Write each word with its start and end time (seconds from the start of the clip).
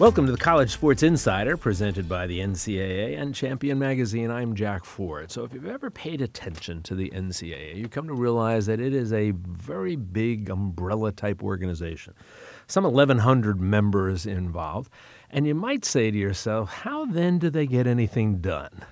Welcome 0.00 0.26
to 0.26 0.32
the 0.32 0.38
College 0.38 0.72
Sports 0.72 1.04
Insider, 1.04 1.56
presented 1.56 2.08
by 2.08 2.26
the 2.26 2.40
NCAA 2.40 3.16
and 3.16 3.32
Champion 3.32 3.78
Magazine. 3.78 4.28
I'm 4.28 4.56
Jack 4.56 4.84
Ford. 4.84 5.30
So, 5.30 5.44
if 5.44 5.54
you've 5.54 5.68
ever 5.68 5.88
paid 5.88 6.20
attention 6.20 6.82
to 6.82 6.96
the 6.96 7.10
NCAA, 7.10 7.76
you 7.76 7.88
come 7.88 8.08
to 8.08 8.14
realize 8.14 8.66
that 8.66 8.80
it 8.80 8.92
is 8.92 9.12
a 9.12 9.30
very 9.30 9.94
big 9.94 10.50
umbrella 10.50 11.12
type 11.12 11.44
organization. 11.44 12.12
Some 12.66 12.82
1,100 12.82 13.60
members 13.60 14.26
involved. 14.26 14.90
And 15.30 15.46
you 15.46 15.54
might 15.54 15.84
say 15.84 16.10
to 16.10 16.18
yourself, 16.18 16.70
how 16.70 17.04
then 17.06 17.38
do 17.38 17.48
they 17.48 17.66
get 17.66 17.86
anything 17.86 18.38
done? 18.38 18.84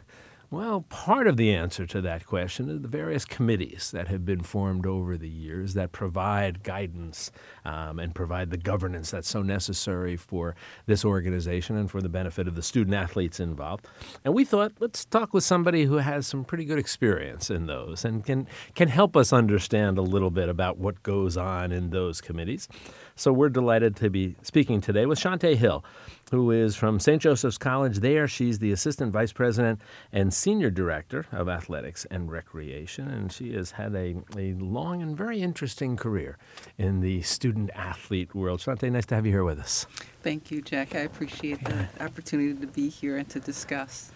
Well, 0.53 0.83
part 0.91 1.29
of 1.29 1.39
the 1.39 1.55
answer 1.55 1.87
to 1.87 2.03
that 2.03 2.27
question 2.27 2.69
is 2.69 2.83
the 2.83 2.89
various 2.89 3.25
committees 3.25 3.91
that 3.93 4.09
have 4.09 4.27
been 4.27 4.43
formed 4.43 4.85
over 4.85 5.17
the 5.17 5.27
years 5.27 5.73
that 5.73 5.93
provide 5.93 6.63
guidance 6.63 7.33
um, 7.65 7.99
and 7.99 8.15
provide 8.15 8.51
the 8.51 8.59
governance 8.59 9.11
that's 9.13 9.31
so 9.31 9.41
necessary 9.41 10.15
for 10.15 10.55
this 10.85 11.07
organization 11.07 11.79
and 11.79 11.91
for 11.91 12.03
the 12.03 12.11
benefit 12.11 12.47
of 12.47 12.55
the 12.55 12.63
student 12.63 12.95
athletes 12.95 13.41
involved. 13.41 13.87
And 14.27 14.35
we 14.35 14.45
thought, 14.45 14.73
let's 14.79 15.07
talk 15.07 15.33
with 15.33 15.43
somebody 15.43 15.87
who 15.87 15.97
has 15.97 16.27
some 16.27 16.45
pretty 16.45 16.67
good 16.67 16.79
experience 16.79 17.49
in 17.49 17.65
those 17.65 18.05
and 18.05 18.23
can, 18.23 18.47
can 18.75 18.89
help 18.89 19.17
us 19.17 19.33
understand 19.33 19.97
a 19.97 20.03
little 20.03 20.31
bit 20.31 20.51
about 20.51 20.77
what 20.77 21.03
goes 21.03 21.39
on 21.39 21.73
in 21.73 21.89
those 21.89 22.21
committees. 22.21 22.69
So 23.17 23.33
we're 23.33 23.49
delighted 23.49 23.97
to 23.97 24.11
be 24.11 24.37
speaking 24.43 24.83
today 24.83 25.07
with 25.07 25.19
Shante 25.19 25.57
Hill 25.57 25.83
who 26.33 26.51
is 26.51 26.75
from 26.75 26.99
St. 26.99 27.21
Joseph's 27.21 27.59
College. 27.59 27.99
There, 27.99 28.27
she's 28.27 28.59
the 28.59 28.73
Assistant 28.73 29.13
Vice 29.13 29.35
President 29.35 29.83
and 30.13 30.33
Senior 30.33 30.71
Director 30.71 31.27
of 31.31 31.47
Athletics 31.47 32.07
and 32.11 32.33
Recreation, 32.33 33.07
and 33.07 33.31
she 33.31 33.53
has 33.53 33.73
had 33.73 33.95
a, 33.95 34.17
a 34.39 34.55
long 34.55 35.03
and 35.03 35.15
very 35.15 35.43
interesting 35.43 35.95
career 35.95 36.39
in 36.79 37.01
the 37.01 37.21
student 37.21 37.69
athlete 37.75 38.35
world. 38.35 38.61
Shante, 38.61 38.91
nice 38.91 39.05
to 39.07 39.15
have 39.15 39.27
you 39.27 39.33
here 39.33 39.45
with 39.45 39.59
us. 39.59 39.87
Thank 40.23 40.51
you, 40.51 40.63
Jack. 40.63 40.95
I 40.95 41.01
appreciate 41.01 41.63
the 41.65 41.87
opportunity 42.01 42.55
to 42.55 42.67
be 42.67 42.89
here 42.89 43.19
and 43.19 43.29
to 43.29 43.39
discuss. 43.39 44.11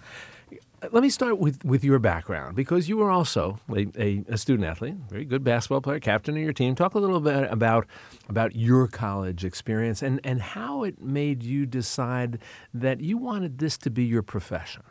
Let 0.83 1.03
me 1.03 1.09
start 1.09 1.39
with, 1.39 1.65
with 1.65 1.83
your 1.83 1.99
background 1.99 2.55
because 2.55 2.87
you 2.89 2.99
were 2.99 3.11
also 3.11 3.59
a, 3.71 3.87
a, 3.99 4.25
a, 4.29 4.37
student 4.37 4.69
athlete, 4.69 4.95
very 5.09 5.25
good 5.25 5.43
basketball 5.43 5.81
player, 5.81 5.99
captain 6.01 6.37
of 6.37 6.43
your 6.43 6.53
team. 6.53 6.75
Talk 6.75 6.95
a 6.95 6.99
little 6.99 7.21
bit 7.21 7.51
about 7.51 7.87
about 8.29 8.55
your 8.55 8.87
college 8.87 9.43
experience 9.43 10.03
and, 10.03 10.21
and 10.23 10.43
how 10.43 10.85
it 10.85 11.01
made 11.01 11.43
you 11.43 11.65
decide 11.65 12.41
that 12.75 13.01
you 13.01 13.17
wanted 13.17 13.59
this 13.59 13.79
to 13.79 13.91
be 13.91 14.05
your 14.05 14.23
profession. 14.23 14.83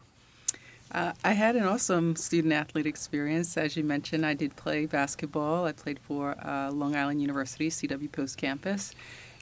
Uh, 0.91 1.13
I 1.23 1.33
had 1.33 1.55
an 1.55 1.63
awesome 1.63 2.15
student 2.15 2.53
athlete 2.53 2.87
experience. 2.87 3.55
As 3.55 3.77
you 3.77 3.83
mentioned, 3.83 4.25
I 4.25 4.33
did 4.33 4.55
play 4.55 4.85
basketball. 4.85 5.65
I 5.65 5.71
played 5.71 5.99
for 5.99 6.35
uh, 6.43 6.71
Long 6.71 6.95
Island 6.95 7.21
University, 7.21 7.69
CW 7.69 8.11
Post 8.11 8.37
Campus. 8.37 8.93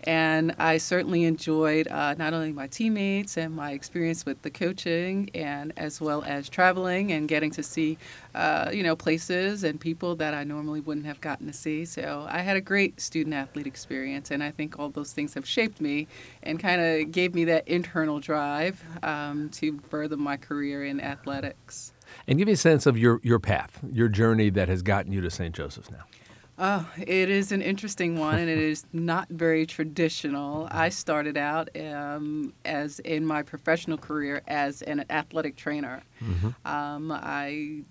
And 0.04 0.54
I 0.59 0.78
certainly 0.78 1.23
enjoyed 1.23 1.88
uh, 1.88 2.16
not 2.16 2.34
only 2.34 2.52
my 2.52 2.68
teammates 2.68 3.38
and 3.38 3.56
my 3.56 3.72
experience 3.72 4.26
with 4.26 4.42
the 4.42 4.50
coaching, 4.50 5.30
and 5.34 5.72
as 5.78 6.02
well 6.02 6.23
as 6.23 6.50
traveling 6.50 7.12
and 7.12 7.28
getting 7.28 7.52
to 7.52 7.64
see, 7.64 7.98
uh, 8.36 8.70
you 8.74 8.84
know, 8.84 8.96
places 8.96 9.64
and 9.64 9.80
people 9.80 10.16
that 10.18 10.34
I 10.34 10.44
normally 10.44 10.81
wouldn't 10.81 11.06
have 11.06 11.22
gotten 11.22 11.48
to 11.48 11.54
see. 11.54 11.86
So 11.86 12.28
I 12.30 12.40
had 12.40 12.58
a 12.58 12.62
great 12.62 13.00
student 13.00 13.34
athlete 13.34 13.68
experience, 13.68 14.30
and 14.31 14.44
I 14.44 14.52
think 14.52 14.78
all 14.78 14.90
those 14.90 15.14
things 15.14 15.34
have 15.36 15.48
shaped 15.48 15.80
me 15.80 16.08
and 16.42 16.59
kind 16.59 16.81
of 16.81 17.12
gave 17.12 17.34
me 17.34 17.46
that 17.46 17.68
internal 17.68 18.20
drive 18.20 18.84
um, 19.04 19.50
to 19.52 19.80
further 19.90 20.18
my 20.18 20.38
career 20.38 20.86
in 20.86 21.00
athletics. 21.00 21.94
And 22.28 22.38
give 22.38 22.48
me 22.48 22.54
a 22.54 22.58
sense 22.58 22.86
of 22.86 22.98
your, 22.98 23.20
your 23.24 23.40
path, 23.40 23.80
your 23.92 24.09
journey 24.09 24.50
that 24.52 24.68
has 24.68 24.81
gotten 24.81 25.12
you 25.12 25.22
to 25.22 25.31
St. 25.31 25.56
Joseph's 25.56 25.90
now. 25.90 26.04
Oh, 26.58 26.88
it 26.98 27.30
is 27.30 27.52
an 27.52 27.62
interesting 27.62 28.18
one, 28.18 28.38
and 28.38 28.50
it 28.50 28.59
is 28.59 28.86
not 28.94 29.28
very 29.30 29.66
traditional. 29.66 30.68
I 30.70 30.90
started 30.90 31.38
out 31.38 31.70
um, 31.80 32.54
as 32.64 33.00
in 33.00 33.26
my 33.26 33.42
professional 33.42 33.98
career 33.98 34.41
as 34.47 34.81
an 34.84 35.06
athletic 35.09 35.56
trainer. 35.56 36.03
Mm-hmm. 36.22 36.50
Um, 36.66 37.12
I 37.12 37.84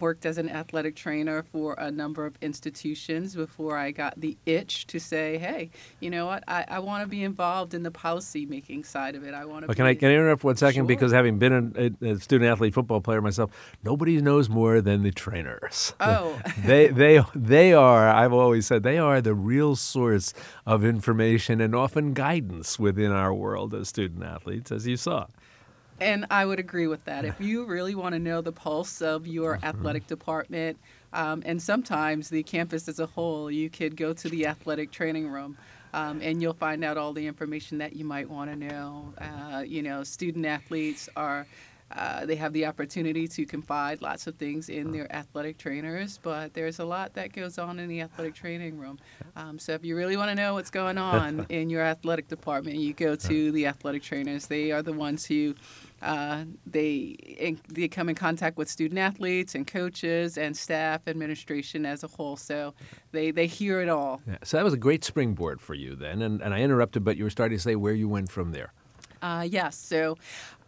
worked 0.00 0.26
as 0.26 0.38
an 0.38 0.48
athletic 0.48 0.96
trainer 0.96 1.42
for 1.42 1.74
a 1.74 1.90
number 1.90 2.26
of 2.26 2.36
institutions 2.40 3.34
before 3.34 3.76
I 3.76 3.90
got 3.90 4.20
the 4.20 4.36
itch 4.46 4.86
to 4.88 4.98
say, 4.98 5.38
hey, 5.38 5.70
you 6.00 6.10
know 6.10 6.26
what, 6.26 6.44
I, 6.48 6.64
I 6.68 6.78
want 6.80 7.02
to 7.02 7.08
be 7.08 7.22
involved 7.22 7.74
in 7.74 7.82
the 7.82 7.90
policy 7.90 8.46
making 8.46 8.84
side 8.84 9.14
of 9.14 9.24
it. 9.24 9.34
I 9.34 9.44
want 9.44 9.66
to. 9.66 9.74
can 9.74 9.86
I 9.86 9.94
can 9.94 10.10
I 10.10 10.14
interrupt 10.14 10.44
one 10.44 10.56
second 10.56 10.82
sure. 10.82 10.86
because 10.86 11.12
having 11.12 11.38
been 11.38 11.94
a, 12.02 12.06
a, 12.06 12.18
student 12.18 12.50
athlete 12.50 12.74
football 12.74 13.00
player 13.00 13.20
myself, 13.20 13.50
nobody 13.82 14.20
knows 14.20 14.48
more 14.48 14.80
than 14.80 15.02
the 15.02 15.10
trainers. 15.10 15.94
Oh, 16.00 16.38
they 16.64 16.88
they 16.88 17.22
they 17.34 17.72
are. 17.72 18.08
I've 18.08 18.32
always 18.32 18.66
said 18.66 18.82
they 18.82 18.98
are 18.98 19.20
the 19.20 19.34
real 19.34 19.76
source 19.76 20.34
of 20.66 20.84
information 20.84 21.60
and 21.60 21.74
often 21.74 22.12
guidance 22.12 22.78
within 22.78 23.12
our 23.12 23.32
world 23.32 23.74
as 23.74 23.88
student 23.88 24.24
athletes, 24.24 24.72
as 24.72 24.86
you 24.86 24.96
saw. 24.96 25.26
And 26.00 26.26
I 26.30 26.44
would 26.44 26.58
agree 26.58 26.86
with 26.86 27.04
that. 27.04 27.24
If 27.24 27.40
you 27.40 27.64
really 27.64 27.94
want 27.94 28.14
to 28.14 28.18
know 28.18 28.40
the 28.40 28.52
pulse 28.52 29.00
of 29.00 29.26
your 29.26 29.56
mm-hmm. 29.56 29.64
athletic 29.64 30.06
department, 30.06 30.78
um, 31.12 31.42
and 31.46 31.62
sometimes 31.62 32.28
the 32.28 32.42
campus 32.42 32.88
as 32.88 32.98
a 32.98 33.06
whole, 33.06 33.50
you 33.50 33.70
could 33.70 33.96
go 33.96 34.12
to 34.12 34.28
the 34.28 34.46
athletic 34.46 34.90
training 34.90 35.28
room. 35.28 35.56
Um, 35.92 36.20
and 36.22 36.42
you'll 36.42 36.54
find 36.54 36.84
out 36.84 36.98
all 36.98 37.12
the 37.12 37.24
information 37.24 37.78
that 37.78 37.94
you 37.94 38.04
might 38.04 38.28
want 38.28 38.50
to 38.50 38.56
know. 38.56 39.14
Uh, 39.16 39.60
you 39.64 39.80
know, 39.80 40.02
student 40.02 40.44
athletes 40.44 41.08
are 41.14 41.46
uh, 41.92 42.26
they 42.26 42.34
have 42.34 42.52
the 42.52 42.66
opportunity 42.66 43.28
to 43.28 43.44
confide 43.44 44.02
lots 44.02 44.26
of 44.26 44.34
things 44.36 44.68
in 44.68 44.90
their 44.90 45.12
athletic 45.14 45.58
trainers, 45.58 46.18
but 46.22 46.52
there's 46.54 46.80
a 46.80 46.84
lot 46.84 47.14
that 47.14 47.32
goes 47.32 47.58
on 47.58 47.78
in 47.78 47.88
the 47.88 48.00
athletic 48.00 48.34
training 48.34 48.78
room. 48.78 48.98
Um, 49.36 49.58
so 49.58 49.72
if 49.72 49.84
you 49.84 49.94
really 49.94 50.16
want 50.16 50.30
to 50.30 50.34
know 50.34 50.54
what's 50.54 50.70
going 50.70 50.98
on 50.98 51.46
in 51.50 51.70
your 51.70 51.82
athletic 51.82 52.26
department, 52.26 52.76
you 52.76 52.94
go 52.94 53.14
to 53.14 53.52
the 53.52 53.66
athletic 53.66 54.02
trainers. 54.02 54.46
They 54.46 54.72
are 54.72 54.82
the 54.82 54.92
ones 54.92 55.26
who 55.26 55.54
uh, 56.02 56.44
they 56.66 57.16
in, 57.38 57.60
they 57.68 57.88
come 57.88 58.08
in 58.08 58.14
contact 58.14 58.56
with 58.56 58.68
student 58.68 58.98
athletes 58.98 59.54
and 59.54 59.66
coaches 59.66 60.36
and 60.36 60.56
staff 60.56 61.02
administration 61.06 61.86
as 61.86 62.04
a 62.04 62.08
whole. 62.08 62.36
So 62.36 62.74
they, 63.12 63.30
they 63.30 63.46
hear 63.46 63.80
it 63.80 63.88
all. 63.88 64.20
Yeah, 64.26 64.36
so 64.42 64.56
that 64.56 64.64
was 64.64 64.74
a 64.74 64.78
great 64.78 65.04
springboard 65.04 65.60
for 65.60 65.74
you 65.74 65.94
then. 65.94 66.22
And, 66.22 66.42
and 66.42 66.52
I 66.52 66.60
interrupted, 66.60 67.04
but 67.04 67.16
you 67.16 67.24
were 67.24 67.30
starting 67.30 67.56
to 67.56 67.62
say 67.62 67.76
where 67.76 67.94
you 67.94 68.08
went 68.08 68.30
from 68.30 68.52
there. 68.52 68.72
Uh, 69.22 69.46
yes. 69.48 69.76
So 69.76 70.18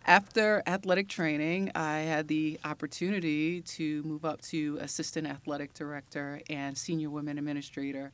after 0.06 0.62
athletic 0.66 1.08
training, 1.08 1.72
I 1.74 1.98
had 1.98 2.28
the 2.28 2.58
opportunity 2.64 3.60
to 3.62 4.02
move 4.04 4.24
up 4.24 4.40
to 4.42 4.78
assistant 4.80 5.26
athletic 5.26 5.74
director 5.74 6.40
and 6.48 6.78
senior 6.78 7.10
women 7.10 7.36
administrator. 7.38 8.12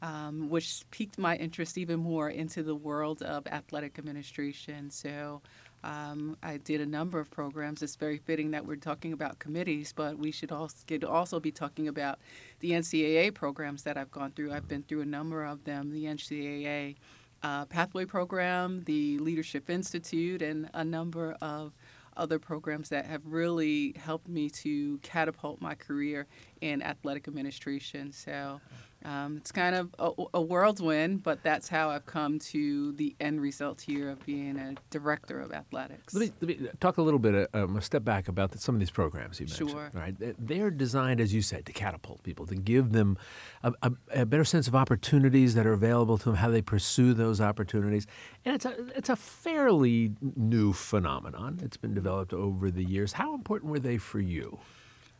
Um, 0.00 0.48
which 0.48 0.84
piqued 0.92 1.18
my 1.18 1.34
interest 1.34 1.76
even 1.76 1.98
more 1.98 2.30
into 2.30 2.62
the 2.62 2.76
world 2.76 3.20
of 3.20 3.48
athletic 3.48 3.98
administration. 3.98 4.92
So 4.92 5.42
um, 5.84 6.36
I 6.42 6.56
did 6.58 6.80
a 6.80 6.86
number 6.86 7.20
of 7.20 7.30
programs. 7.30 7.82
It's 7.82 7.96
very 7.96 8.18
fitting 8.18 8.50
that 8.52 8.66
we're 8.66 8.76
talking 8.76 9.12
about 9.12 9.38
committees, 9.38 9.92
but 9.94 10.18
we 10.18 10.30
should 10.30 10.52
also, 10.52 10.76
also 11.06 11.40
be 11.40 11.52
talking 11.52 11.88
about 11.88 12.18
the 12.60 12.72
NCAA 12.72 13.34
programs 13.34 13.82
that 13.84 13.96
I've 13.96 14.10
gone 14.10 14.32
through. 14.32 14.52
I've 14.52 14.68
been 14.68 14.82
through 14.82 15.02
a 15.02 15.06
number 15.06 15.44
of 15.44 15.64
them 15.64 15.90
the 15.90 16.04
NCAA 16.04 16.96
uh, 17.42 17.64
Pathway 17.66 18.04
Program, 18.04 18.82
the 18.84 19.18
Leadership 19.18 19.70
Institute, 19.70 20.42
and 20.42 20.68
a 20.74 20.84
number 20.84 21.36
of 21.40 21.72
other 22.16 22.38
programs 22.38 22.88
that 22.88 23.06
have 23.06 23.24
really 23.24 23.94
helped 23.96 24.28
me 24.28 24.50
to 24.50 24.98
catapult 24.98 25.60
my 25.60 25.74
career 25.74 26.26
in 26.60 26.82
athletic 26.82 27.28
administration. 27.28 28.12
So 28.12 28.60
um, 29.04 29.36
it's 29.36 29.52
kind 29.52 29.76
of 29.76 29.94
a, 29.98 30.10
a, 30.34 30.42
whirlwind, 30.42 31.22
but 31.22 31.42
that's 31.44 31.68
how 31.68 31.90
I've 31.90 32.04
come 32.04 32.40
to 32.40 32.92
the 32.92 33.14
end 33.20 33.40
result 33.40 33.80
here 33.80 34.10
of 34.10 34.24
being 34.26 34.58
a 34.58 34.74
director 34.90 35.40
of 35.40 35.52
athletics. 35.52 36.14
Let 36.14 36.20
me, 36.20 36.32
let 36.40 36.60
me 36.60 36.68
talk 36.80 36.98
a 36.98 37.02
little 37.02 37.20
bit, 37.20 37.48
uh, 37.54 37.64
um, 37.64 37.76
a 37.76 37.82
step 37.82 38.02
back 38.02 38.26
about 38.26 38.50
the, 38.50 38.58
some 38.58 38.74
of 38.74 38.80
these 38.80 38.90
programs 38.90 39.38
you 39.38 39.46
mentioned. 39.46 39.70
Sure. 39.70 39.90
Right? 39.94 40.16
They're 40.18 40.72
designed, 40.72 41.20
as 41.20 41.32
you 41.32 41.42
said, 41.42 41.64
to 41.66 41.72
catapult 41.72 42.24
people, 42.24 42.44
to 42.46 42.56
give 42.56 42.90
them 42.90 43.16
a, 43.62 43.72
a, 43.82 43.92
a, 44.10 44.26
better 44.26 44.44
sense 44.44 44.66
of 44.66 44.74
opportunities 44.74 45.54
that 45.54 45.64
are 45.64 45.74
available 45.74 46.18
to 46.18 46.24
them, 46.24 46.34
how 46.34 46.50
they 46.50 46.62
pursue 46.62 47.14
those 47.14 47.40
opportunities. 47.40 48.06
And 48.44 48.56
it's 48.56 48.64
a, 48.64 48.74
it's 48.96 49.10
a 49.10 49.16
fairly 49.16 50.12
new 50.34 50.72
phenomenon. 50.72 51.60
It's 51.62 51.76
been 51.76 51.94
developed 51.94 52.32
over 52.32 52.68
the 52.68 52.84
years. 52.84 53.12
How 53.12 53.34
important 53.34 53.70
were 53.70 53.78
they 53.78 53.96
for 53.96 54.18
you? 54.18 54.58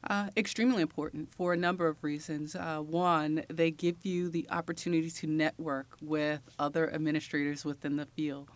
Uh, 0.05 0.29
extremely 0.37 0.81
important 0.81 1.29
for 1.35 1.53
a 1.53 1.57
number 1.57 1.89
of 1.89 2.03
reasons. 2.05 2.55
Uh, 2.55 2.79
one, 2.79 3.45
they 3.51 3.71
give 3.71 3.97
you 4.05 4.31
the 4.31 4.47
opportunity 4.51 5.11
to 5.11 5.27
network 5.27 5.97
with 6.01 6.41
other 6.59 6.93
administrators 6.95 7.65
within 7.65 7.97
the 7.97 8.07
field, 8.07 8.49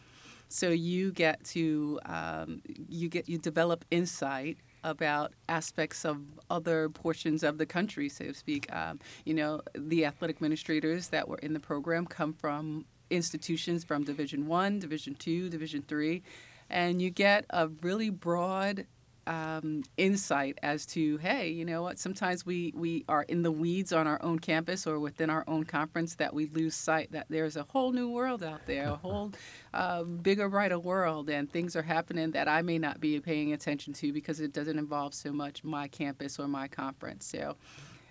so 0.48 0.68
you 0.68 1.10
get 1.10 1.42
to 1.42 1.98
um, 2.06 2.62
you 2.88 3.08
get 3.08 3.28
you 3.28 3.38
develop 3.38 3.84
insight 3.90 4.58
about 4.84 5.32
aspects 5.48 6.04
of 6.04 6.18
other 6.48 6.88
portions 6.90 7.42
of 7.42 7.58
the 7.58 7.66
country, 7.66 8.08
so 8.08 8.26
to 8.26 8.34
speak. 8.34 8.72
Um, 8.74 9.00
you 9.24 9.34
know, 9.34 9.62
the 9.74 10.04
athletic 10.04 10.36
administrators 10.36 11.08
that 11.08 11.26
were 11.28 11.38
in 11.38 11.54
the 11.54 11.60
program 11.60 12.06
come 12.06 12.34
from 12.34 12.84
institutions 13.10 13.82
from 13.82 14.04
Division 14.04 14.46
One, 14.46 14.78
Division 14.78 15.16
Two, 15.16 15.48
Division 15.48 15.82
Three, 15.88 16.22
and 16.70 17.02
you 17.02 17.10
get 17.10 17.46
a 17.50 17.66
really 17.66 18.10
broad 18.10 18.86
um, 19.26 19.82
insight 19.96 20.58
as 20.62 20.84
to 20.86 21.16
hey 21.18 21.48
you 21.48 21.64
know 21.64 21.82
what 21.82 21.98
sometimes 21.98 22.44
we 22.44 22.72
we 22.74 23.04
are 23.08 23.22
in 23.22 23.42
the 23.42 23.52
weeds 23.52 23.92
on 23.92 24.06
our 24.06 24.22
own 24.22 24.38
campus 24.38 24.86
or 24.86 24.98
within 24.98 25.30
our 25.30 25.44
own 25.46 25.64
conference 25.64 26.16
that 26.16 26.34
we 26.34 26.46
lose 26.46 26.74
sight 26.74 27.12
that 27.12 27.26
there's 27.28 27.56
a 27.56 27.62
whole 27.64 27.92
new 27.92 28.10
world 28.10 28.42
out 28.42 28.60
there 28.66 28.88
a 28.88 28.96
whole 28.96 29.32
uh, 29.74 30.02
bigger 30.22 30.48
brighter 30.48 30.78
world 30.78 31.30
and 31.30 31.50
things 31.52 31.76
are 31.76 31.82
happening 31.82 32.30
that 32.32 32.48
i 32.48 32.62
may 32.62 32.78
not 32.78 33.00
be 33.00 33.20
paying 33.20 33.52
attention 33.52 33.92
to 33.92 34.12
because 34.12 34.40
it 34.40 34.52
doesn't 34.52 34.78
involve 34.78 35.14
so 35.14 35.32
much 35.32 35.64
my 35.64 35.88
campus 35.88 36.38
or 36.38 36.48
my 36.48 36.68
conference. 36.68 37.24
So 37.26 37.56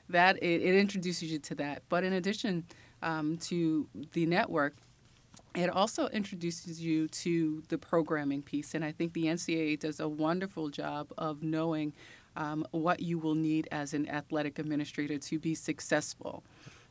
that 0.09 0.37
it, 0.41 0.61
it 0.61 0.75
introduces 0.75 1.31
you 1.31 1.39
to 1.39 1.55
that. 1.55 1.83
But 1.89 2.03
in 2.03 2.13
addition 2.13 2.65
um, 3.01 3.37
to 3.37 3.87
the 4.13 4.25
network 4.25 4.75
it 5.53 5.69
also 5.69 6.07
introduces 6.07 6.81
you 6.81 7.07
to 7.09 7.61
the 7.67 7.77
programming 7.77 8.41
piece, 8.41 8.73
and 8.73 8.85
I 8.85 8.91
think 8.91 9.13
the 9.13 9.25
NCAA 9.25 9.79
does 9.79 9.99
a 9.99 10.07
wonderful 10.07 10.69
job 10.69 11.11
of 11.17 11.43
knowing 11.43 11.93
um, 12.35 12.65
what 12.71 13.01
you 13.01 13.17
will 13.17 13.35
need 13.35 13.67
as 13.71 13.93
an 13.93 14.09
athletic 14.09 14.59
administrator 14.59 15.17
to 15.17 15.39
be 15.39 15.53
successful. 15.55 16.43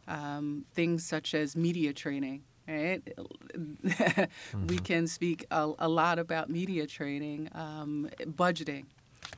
Um, 0.09 0.65
things 0.75 1.07
such 1.07 1.35
as 1.35 1.57
media 1.57 1.93
training, 1.93 2.43
right? 2.69 3.01
mm-hmm. 3.57 4.67
We 4.67 4.79
can 4.79 5.07
speak 5.07 5.47
a, 5.51 5.71
a, 5.79 5.89
lot 5.89 6.19
about 6.19 6.51
media 6.51 6.87
training, 6.87 7.49
um, 7.55 8.11
budgeting, 8.21 8.87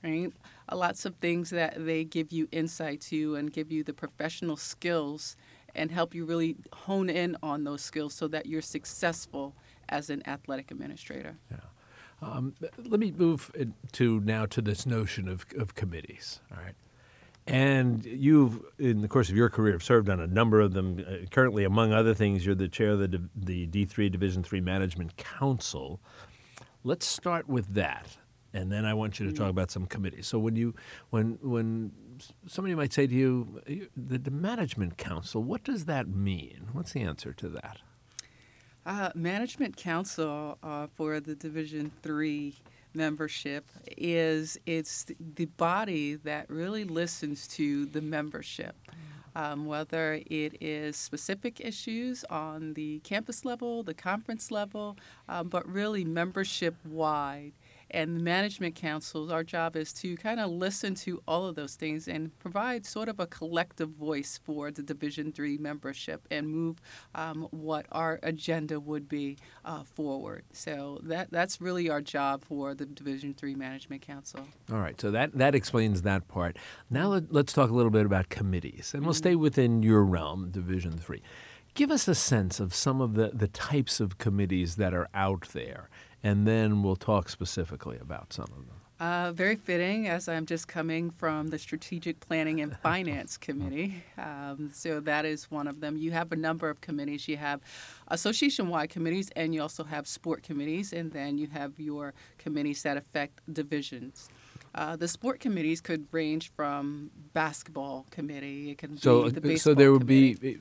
right? 0.02 0.32
lots 0.72 1.04
of 1.04 1.14
things 1.16 1.50
that 1.50 1.84
they 1.84 2.04
give 2.04 2.32
you 2.32 2.48
insight 2.52 3.00
to 3.02 3.34
and 3.34 3.52
give 3.52 3.70
you 3.70 3.84
the 3.84 3.92
professional 3.92 4.56
skills 4.56 5.36
and 5.74 5.90
help 5.90 6.14
you 6.14 6.24
really 6.24 6.56
hone 6.72 7.08
in 7.08 7.36
on 7.42 7.64
those 7.64 7.82
skills 7.82 8.14
so 8.14 8.28
that 8.28 8.46
you're 8.46 8.62
successful 8.62 9.54
as 9.88 10.10
an 10.10 10.26
athletic 10.26 10.70
administrator. 10.70 11.36
Yeah. 11.50 11.58
Um, 12.22 12.54
let 12.78 13.00
me 13.00 13.10
move 13.10 13.50
to 13.92 14.20
now 14.20 14.46
to 14.46 14.62
this 14.62 14.86
notion 14.86 15.28
of, 15.28 15.44
of 15.58 15.74
committees. 15.74 16.40
All 16.52 16.62
right. 16.62 16.74
And 17.46 18.04
you've, 18.04 18.60
in 18.78 19.00
the 19.00 19.08
course 19.08 19.28
of 19.28 19.36
your 19.36 19.50
career, 19.50 19.72
have 19.72 19.82
served 19.82 20.08
on 20.08 20.20
a 20.20 20.28
number 20.28 20.60
of 20.60 20.74
them. 20.74 21.04
Uh, 21.04 21.26
currently, 21.30 21.64
among 21.64 21.92
other 21.92 22.14
things, 22.14 22.46
you're 22.46 22.54
the 22.54 22.68
chair 22.68 22.90
of 22.90 23.00
the, 23.00 23.20
the 23.34 23.66
D3 23.66 24.12
Division 24.12 24.44
Three 24.44 24.60
Management 24.60 25.16
Council. 25.16 26.00
Let's 26.84 27.06
start 27.06 27.48
with 27.48 27.74
that, 27.74 28.16
and 28.54 28.70
then 28.70 28.84
I 28.84 28.94
want 28.94 29.18
you 29.18 29.26
to 29.26 29.32
talk 29.32 29.46
mm. 29.46 29.50
about 29.50 29.70
some 29.70 29.86
committees. 29.86 30.26
So 30.26 30.38
when 30.38 30.56
you, 30.56 30.74
when 31.10 31.38
when 31.42 31.92
somebody 32.46 32.74
might 32.74 32.92
say 32.92 33.06
to 33.06 33.14
you, 33.14 33.88
the, 33.96 34.18
the 34.18 34.30
management 34.30 34.98
council, 34.98 35.42
what 35.42 35.64
does 35.64 35.86
that 35.86 36.08
mean? 36.08 36.68
What's 36.72 36.92
the 36.92 37.00
answer 37.00 37.32
to 37.32 37.48
that? 37.50 37.78
Uh, 38.84 39.10
management 39.14 39.76
council 39.76 40.58
uh, 40.62 40.86
for 40.94 41.20
the 41.20 41.34
Division 41.34 41.90
Three 42.02 42.56
membership 42.94 43.64
is 43.96 44.58
it's 44.66 45.06
the 45.34 45.46
body 45.46 46.14
that 46.16 46.48
really 46.50 46.84
listens 46.84 47.46
to 47.48 47.86
the 47.86 48.00
membership. 48.00 48.76
Um, 49.34 49.64
whether 49.64 50.20
it 50.26 50.58
is 50.60 50.94
specific 50.94 51.58
issues 51.58 52.22
on 52.28 52.74
the 52.74 52.98
campus 52.98 53.46
level, 53.46 53.82
the 53.82 53.94
conference 53.94 54.50
level, 54.50 54.98
um, 55.26 55.48
but 55.48 55.66
really 55.66 56.04
membership 56.04 56.74
wide 56.84 57.52
and 57.92 58.16
the 58.16 58.20
management 58.20 58.74
councils, 58.74 59.30
our 59.30 59.44
job 59.44 59.76
is 59.76 59.92
to 59.94 60.16
kind 60.16 60.40
of 60.40 60.50
listen 60.50 60.94
to 60.96 61.22
all 61.28 61.46
of 61.46 61.54
those 61.54 61.74
things 61.74 62.08
and 62.08 62.36
provide 62.38 62.86
sort 62.86 63.08
of 63.08 63.20
a 63.20 63.26
collective 63.26 63.90
voice 63.90 64.40
for 64.42 64.70
the 64.70 64.82
Division 64.82 65.32
Three 65.32 65.58
membership 65.58 66.26
and 66.30 66.48
move 66.48 66.80
um, 67.14 67.48
what 67.50 67.86
our 67.92 68.18
agenda 68.22 68.80
would 68.80 69.08
be 69.08 69.38
uh, 69.64 69.82
forward. 69.84 70.44
So 70.52 71.00
that 71.04 71.30
that's 71.30 71.60
really 71.60 71.88
our 71.90 72.00
job 72.00 72.44
for 72.44 72.74
the 72.74 72.86
Division 72.86 73.34
Three 73.34 73.54
Management 73.54 74.02
Council. 74.02 74.46
All 74.70 74.78
right, 74.78 75.00
so 75.00 75.10
that 75.10 75.36
that 75.38 75.54
explains 75.54 76.02
that 76.02 76.28
part. 76.28 76.56
Now 76.90 77.08
let, 77.08 77.48
us 77.48 77.52
talk 77.52 77.70
a 77.70 77.74
little 77.74 77.90
bit 77.90 78.06
about 78.06 78.28
committees, 78.28 78.92
and 78.94 79.04
we'll 79.04 79.14
stay 79.14 79.34
within 79.34 79.82
your 79.82 80.04
realm, 80.04 80.50
Division 80.50 80.92
Three. 80.92 81.22
Give 81.74 81.90
us 81.90 82.06
a 82.06 82.14
sense 82.14 82.60
of 82.60 82.74
some 82.74 83.00
of 83.00 83.14
the, 83.14 83.30
the 83.32 83.48
types 83.48 84.00
of 84.00 84.18
committees 84.18 84.76
that 84.76 84.92
are 84.92 85.08
out 85.14 85.48
there 85.52 85.88
and 86.22 86.46
then 86.46 86.82
we'll 86.82 86.96
talk 86.96 87.28
specifically 87.28 87.98
about 88.00 88.32
some 88.32 88.44
of 88.44 88.66
them. 88.66 88.76
Uh, 89.00 89.32
very 89.32 89.56
fitting, 89.56 90.06
as 90.06 90.28
I'm 90.28 90.46
just 90.46 90.68
coming 90.68 91.10
from 91.10 91.48
the 91.48 91.58
Strategic 91.58 92.20
Planning 92.20 92.60
and 92.60 92.76
Finance 92.82 93.36
Committee. 93.36 94.04
Um, 94.16 94.70
so 94.72 95.00
that 95.00 95.24
is 95.24 95.50
one 95.50 95.66
of 95.66 95.80
them. 95.80 95.96
You 95.96 96.12
have 96.12 96.30
a 96.30 96.36
number 96.36 96.70
of 96.70 96.80
committees. 96.80 97.26
You 97.26 97.36
have 97.36 97.60
association 98.08 98.68
wide 98.68 98.90
committees, 98.90 99.28
and 99.34 99.52
you 99.52 99.60
also 99.60 99.82
have 99.82 100.06
sport 100.06 100.44
committees, 100.44 100.92
and 100.92 101.10
then 101.10 101.36
you 101.36 101.48
have 101.48 101.80
your 101.80 102.14
committees 102.38 102.84
that 102.84 102.96
affect 102.96 103.40
divisions. 103.52 104.28
Uh, 104.72 104.94
the 104.94 105.08
sport 105.08 105.40
committees 105.40 105.80
could 105.80 106.06
range 106.12 106.52
from 106.54 107.10
basketball 107.32 108.06
committee. 108.12 108.70
It 108.70 108.78
can 108.78 108.96
so, 108.96 109.24
be 109.24 109.30
the 109.30 109.40
baseball 109.40 109.72
So 109.72 109.74
there 109.74 109.90
would 109.90 110.02
committee. 110.02 110.34
be 110.34 110.58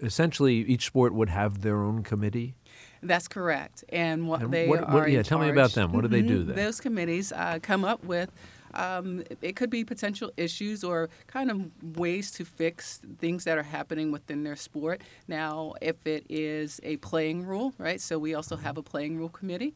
essentially 0.00 0.56
each 0.56 0.86
sport 0.86 1.12
would 1.14 1.28
have 1.28 1.62
their 1.62 1.82
own 1.82 2.02
committee. 2.02 2.54
That's 3.02 3.28
correct. 3.28 3.84
And 3.90 4.28
what 4.28 4.42
and 4.42 4.52
they 4.52 4.66
what, 4.66 4.84
are. 4.84 5.08
yeah, 5.08 5.22
tell 5.22 5.38
me 5.38 5.48
about 5.48 5.72
them. 5.72 5.92
What 5.92 6.02
do 6.02 6.08
they 6.08 6.22
do 6.22 6.40
mm-hmm. 6.40 6.48
then? 6.48 6.56
Those 6.56 6.80
committees 6.80 7.32
uh, 7.32 7.58
come 7.62 7.84
up 7.84 8.04
with. 8.04 8.30
Um, 8.74 9.24
it 9.40 9.56
could 9.56 9.70
be 9.70 9.84
potential 9.84 10.30
issues 10.36 10.84
or 10.84 11.08
kind 11.26 11.50
of 11.50 11.96
ways 11.96 12.30
to 12.32 12.44
fix 12.44 13.00
things 13.18 13.44
that 13.44 13.56
are 13.56 13.62
happening 13.62 14.12
within 14.12 14.42
their 14.42 14.56
sport. 14.56 15.00
Now, 15.26 15.74
if 15.80 16.06
it 16.06 16.26
is 16.28 16.80
a 16.82 16.98
playing 16.98 17.46
rule, 17.46 17.72
right? 17.78 18.00
So 18.00 18.18
we 18.18 18.34
also 18.34 18.56
have 18.56 18.76
a 18.76 18.82
playing 18.82 19.16
rule 19.16 19.30
committee. 19.30 19.74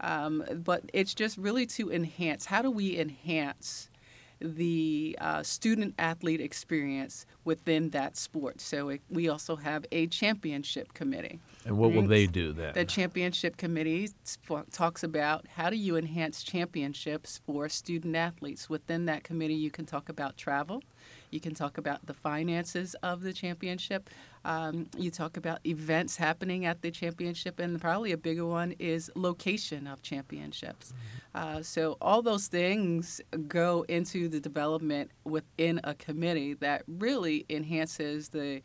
Um, 0.00 0.44
but 0.64 0.84
it's 0.94 1.12
just 1.12 1.36
really 1.36 1.66
to 1.66 1.92
enhance. 1.92 2.46
How 2.46 2.62
do 2.62 2.70
we 2.70 2.98
enhance 2.98 3.90
the 4.40 5.16
uh, 5.20 5.42
student 5.42 5.94
athlete 5.98 6.40
experience 6.40 7.26
within 7.44 7.90
that 7.90 8.16
sport. 8.16 8.60
So 8.60 8.88
it, 8.90 9.02
we 9.10 9.28
also 9.28 9.56
have 9.56 9.84
a 9.92 10.06
championship 10.06 10.94
committee. 10.94 11.40
And 11.64 11.76
what 11.76 11.92
will 11.92 12.06
they 12.06 12.26
do 12.26 12.52
then? 12.52 12.72
The 12.74 12.84
championship 12.84 13.56
committee 13.56 14.10
talks 14.72 15.02
about 15.02 15.46
how 15.56 15.68
do 15.68 15.76
you 15.76 15.96
enhance 15.96 16.42
championships 16.42 17.40
for 17.44 17.68
student 17.68 18.16
athletes. 18.16 18.70
Within 18.70 19.04
that 19.06 19.24
committee, 19.24 19.54
you 19.54 19.70
can 19.70 19.84
talk 19.84 20.08
about 20.08 20.36
travel, 20.36 20.82
you 21.30 21.40
can 21.40 21.54
talk 21.54 21.76
about 21.76 22.06
the 22.06 22.14
finances 22.14 22.94
of 23.02 23.22
the 23.22 23.32
championship, 23.32 24.08
um, 24.44 24.88
you 24.96 25.10
talk 25.10 25.36
about 25.36 25.58
events 25.66 26.16
happening 26.16 26.64
at 26.64 26.82
the 26.82 26.90
championship, 26.90 27.58
and 27.60 27.80
probably 27.80 28.12
a 28.12 28.16
bigger 28.16 28.46
one 28.46 28.72
is 28.78 29.10
location 29.14 29.86
of 29.86 30.02
championships. 30.02 30.92
Mm-hmm. 30.92 31.58
Uh, 31.58 31.62
so 31.62 31.96
all 32.00 32.22
those 32.22 32.46
things 32.48 33.20
go 33.46 33.84
into 33.88 34.28
the 34.28 34.40
development 34.40 35.10
within 35.24 35.80
a 35.84 35.94
committee 35.94 36.54
that 36.54 36.82
really 36.86 37.44
enhances 37.48 38.30
the 38.30 38.62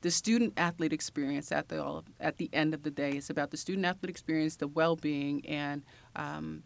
the 0.00 0.10
student 0.10 0.52
athlete 0.56 0.92
experience 0.92 1.50
at 1.50 1.68
the 1.68 2.02
at 2.20 2.36
the 2.38 2.48
end 2.52 2.72
of 2.72 2.82
the 2.82 2.90
day. 2.90 3.12
It's 3.12 3.30
about 3.30 3.50
the 3.50 3.56
student 3.56 3.84
athlete 3.84 4.10
experience, 4.10 4.56
the 4.56 4.68
well 4.68 4.96
being, 4.96 5.44
and 5.46 5.82
um, 6.16 6.62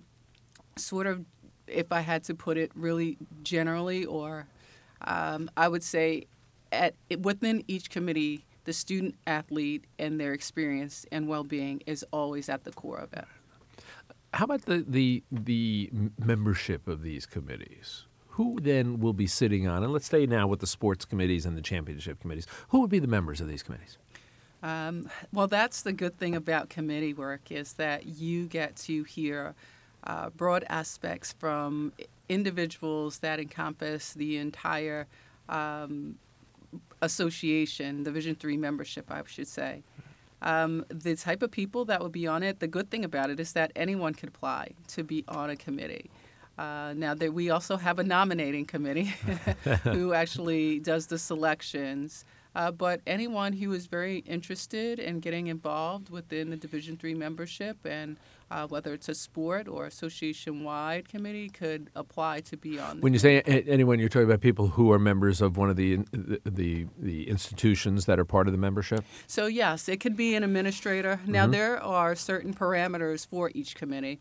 sort 0.76 1.06
of, 1.06 1.24
if 1.66 1.92
I 1.92 2.00
had 2.00 2.24
to 2.24 2.34
put 2.34 2.58
it 2.58 2.70
really 2.74 3.16
generally, 3.42 4.04
or 4.04 4.46
um, 5.02 5.50
I 5.56 5.68
would 5.68 5.82
say, 5.82 6.26
at 6.70 6.94
within 7.20 7.64
each 7.68 7.90
committee, 7.90 8.44
the 8.64 8.72
student 8.72 9.16
athlete 9.26 9.84
and 9.98 10.20
their 10.20 10.32
experience 10.32 11.06
and 11.12 11.28
well-being 11.28 11.82
is 11.86 12.04
always 12.12 12.48
at 12.48 12.64
the 12.64 12.72
core 12.72 12.98
of 12.98 13.12
it. 13.12 13.24
How 14.34 14.44
about 14.44 14.62
the 14.62 14.84
the 14.88 15.22
the 15.30 15.90
membership 16.18 16.88
of 16.88 17.02
these 17.02 17.26
committees? 17.26 18.06
Who 18.28 18.60
then 18.60 18.98
will 18.98 19.12
be 19.12 19.26
sitting 19.26 19.68
on? 19.68 19.82
And 19.84 19.92
let's 19.92 20.06
stay 20.06 20.24
now 20.24 20.46
with 20.46 20.60
the 20.60 20.66
sports 20.66 21.04
committees 21.04 21.44
and 21.44 21.54
the 21.56 21.60
championship 21.60 22.20
committees. 22.20 22.46
Who 22.68 22.80
would 22.80 22.88
be 22.88 22.98
the 22.98 23.06
members 23.06 23.42
of 23.42 23.48
these 23.48 23.62
committees? 23.62 23.98
Um, 24.62 25.10
well, 25.32 25.48
that's 25.48 25.82
the 25.82 25.92
good 25.92 26.16
thing 26.18 26.34
about 26.34 26.70
committee 26.70 27.12
work 27.12 27.50
is 27.50 27.74
that 27.74 28.06
you 28.06 28.46
get 28.46 28.76
to 28.76 29.02
hear 29.02 29.54
uh, 30.04 30.30
broad 30.30 30.64
aspects 30.68 31.34
from 31.38 31.92
individuals 32.28 33.18
that 33.18 33.38
encompass 33.38 34.14
the 34.14 34.38
entire 34.38 35.08
um, 35.48 36.16
association, 37.00 38.02
Division 38.02 38.34
Three 38.34 38.56
membership, 38.56 39.10
I 39.10 39.22
should 39.26 39.48
say. 39.48 39.82
Um, 40.42 40.84
the 40.88 41.14
type 41.14 41.42
of 41.42 41.52
people 41.52 41.84
that 41.84 42.02
would 42.02 42.12
be 42.12 42.26
on 42.26 42.42
it, 42.42 42.58
the 42.58 42.66
good 42.66 42.90
thing 42.90 43.04
about 43.04 43.30
it 43.30 43.38
is 43.38 43.52
that 43.52 43.70
anyone 43.76 44.12
can 44.12 44.28
apply 44.28 44.72
to 44.88 45.04
be 45.04 45.24
on 45.28 45.50
a 45.50 45.56
committee. 45.56 46.10
Uh, 46.58 46.92
now, 46.96 47.14
that 47.14 47.32
we 47.32 47.48
also 47.48 47.76
have 47.76 47.98
a 47.98 48.04
nominating 48.04 48.66
committee 48.66 49.04
who 49.84 50.12
actually 50.12 50.80
does 50.80 51.06
the 51.06 51.18
selections. 51.18 52.24
Uh, 52.54 52.70
but 52.70 53.00
anyone 53.06 53.54
who 53.54 53.72
is 53.72 53.86
very 53.86 54.18
interested 54.18 54.98
in 54.98 55.20
getting 55.20 55.46
involved 55.46 56.10
within 56.10 56.50
the 56.50 56.56
Division 56.56 56.96
Three 56.96 57.14
membership 57.14 57.78
and 57.84 58.16
uh, 58.52 58.66
whether 58.66 58.92
it's 58.92 59.08
a 59.08 59.14
sport 59.14 59.66
or 59.66 59.86
association-wide 59.86 61.08
committee, 61.08 61.48
could 61.48 61.88
apply 61.96 62.40
to 62.40 62.56
be 62.56 62.78
on. 62.78 63.00
When 63.00 63.14
you 63.14 63.18
say 63.18 63.40
anyone, 63.40 63.98
you're 63.98 64.10
talking 64.10 64.28
about 64.28 64.42
people 64.42 64.68
who 64.68 64.92
are 64.92 64.98
members 64.98 65.40
of 65.40 65.56
one 65.56 65.70
of 65.70 65.76
the, 65.76 66.00
the 66.44 66.86
the 66.98 67.28
institutions 67.28 68.04
that 68.04 68.18
are 68.18 68.26
part 68.26 68.46
of 68.48 68.52
the 68.52 68.58
membership. 68.58 69.04
So 69.26 69.46
yes, 69.46 69.88
it 69.88 70.00
could 70.00 70.16
be 70.16 70.34
an 70.34 70.44
administrator. 70.44 71.20
Now 71.26 71.44
mm-hmm. 71.44 71.52
there 71.52 71.82
are 71.82 72.14
certain 72.14 72.52
parameters 72.52 73.26
for 73.26 73.50
each 73.54 73.74
committee. 73.74 74.20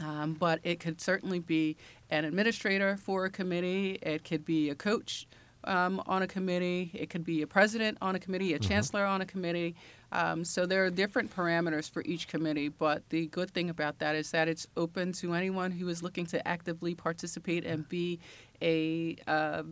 Um, 0.00 0.34
but 0.34 0.60
it 0.62 0.78
could 0.78 1.00
certainly 1.00 1.40
be 1.40 1.76
an 2.08 2.24
administrator 2.24 2.96
for 2.96 3.24
a 3.24 3.30
committee. 3.30 3.98
It 4.00 4.22
could 4.22 4.44
be 4.44 4.70
a 4.70 4.76
coach 4.76 5.26
um, 5.68 6.02
on 6.06 6.22
a 6.22 6.26
committee. 6.26 6.90
It 6.94 7.10
could 7.10 7.24
be 7.24 7.42
a 7.42 7.46
president 7.46 7.98
on 8.00 8.14
a 8.14 8.18
committee, 8.18 8.54
a 8.54 8.58
mm-hmm. 8.58 8.68
chancellor 8.68 9.04
on 9.04 9.20
a 9.20 9.26
committee. 9.26 9.76
Um, 10.10 10.44
so 10.44 10.66
there 10.66 10.84
are 10.84 10.90
different 10.90 11.34
parameters 11.34 11.90
for 11.90 12.02
each 12.06 12.26
committee. 12.26 12.68
But 12.68 13.08
the 13.10 13.26
good 13.26 13.50
thing 13.50 13.70
about 13.70 13.98
that 14.00 14.16
is 14.16 14.30
that 14.30 14.48
it's 14.48 14.66
open 14.76 15.12
to 15.14 15.34
anyone 15.34 15.70
who 15.70 15.88
is 15.88 16.02
looking 16.02 16.26
to 16.26 16.48
actively 16.48 16.94
participate 16.94 17.64
and 17.64 17.88
be 17.88 18.18
a 18.62 19.16
uh, 19.26 19.62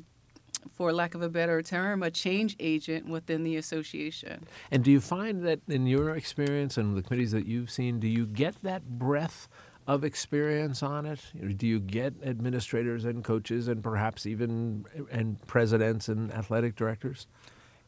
for 0.75 0.93
lack 0.93 1.15
of 1.15 1.23
a 1.23 1.29
better 1.29 1.63
term, 1.63 2.03
a 2.03 2.11
change 2.11 2.57
agent 2.59 3.09
within 3.09 3.45
the 3.45 3.57
association. 3.57 4.45
And 4.71 4.83
do 4.83 4.91
you 4.91 5.01
find 5.01 5.45
that 5.45 5.61
in 5.69 5.87
your 5.87 6.11
experience 6.11 6.77
and 6.77 6.97
the 6.97 7.03
committees 7.03 7.31
that 7.33 7.47
you've 7.47 7.71
seen, 7.71 8.01
do 8.01 8.09
you 8.09 8.27
get 8.27 8.61
that 8.63 8.99
breadth 8.99 9.49
of 9.87 10.05
experience 10.05 10.83
on 10.83 11.07
it? 11.07 11.21
Do 11.57 11.67
you 11.67 11.79
get 11.81 12.15
administrators 12.25 13.05
and 13.05 13.23
coaches 13.23 13.69
and 13.69 13.83
perhaps 13.83 14.27
even 14.27 14.85
and 15.11 15.45
presidents 15.47 16.09
and 16.09 16.33
athletic 16.33 16.77
directors? 16.77 17.27